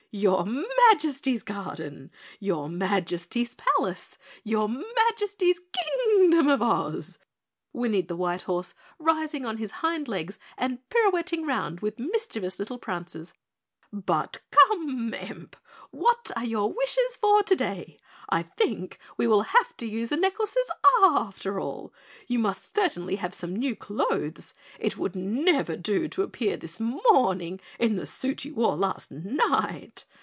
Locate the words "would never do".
24.97-26.07